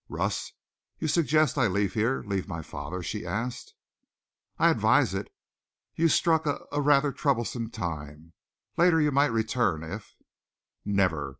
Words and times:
"Russ, 0.09 0.53
you 0.97 1.07
suggest 1.07 1.59
I 1.59 1.67
leave 1.67 1.93
here 1.93 2.23
leave 2.25 2.47
my 2.47 2.63
father?" 2.63 3.03
she 3.03 3.23
asked. 3.23 3.75
"I 4.57 4.71
advise 4.71 5.13
it. 5.13 5.31
You 5.93 6.07
struck 6.07 6.47
a 6.47 6.65
a 6.71 6.81
rather 6.81 7.11
troublesome 7.11 7.69
time. 7.69 8.33
Later 8.77 8.99
you 8.99 9.11
might 9.11 9.27
return 9.31 9.83
if" 9.83 10.15
"Never. 10.83 11.29